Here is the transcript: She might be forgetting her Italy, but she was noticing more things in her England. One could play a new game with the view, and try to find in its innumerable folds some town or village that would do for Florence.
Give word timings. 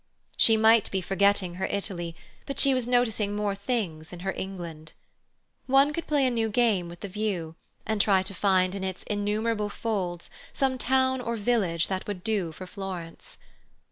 She 0.35 0.57
might 0.57 0.89
be 0.89 0.99
forgetting 0.99 1.53
her 1.61 1.67
Italy, 1.67 2.15
but 2.47 2.59
she 2.59 2.73
was 2.73 2.87
noticing 2.87 3.35
more 3.35 3.53
things 3.53 4.11
in 4.11 4.21
her 4.21 4.33
England. 4.35 4.93
One 5.67 5.93
could 5.93 6.07
play 6.07 6.25
a 6.25 6.31
new 6.31 6.49
game 6.49 6.89
with 6.89 7.01
the 7.01 7.07
view, 7.07 7.53
and 7.85 8.01
try 8.01 8.23
to 8.23 8.33
find 8.33 8.73
in 8.73 8.83
its 8.83 9.03
innumerable 9.03 9.69
folds 9.69 10.31
some 10.53 10.79
town 10.79 11.21
or 11.21 11.35
village 11.35 11.87
that 11.87 12.07
would 12.07 12.23
do 12.23 12.51
for 12.51 12.65
Florence. 12.65 13.37